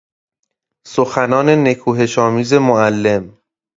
[0.87, 3.33] سخنان نکوهشآمیز معلم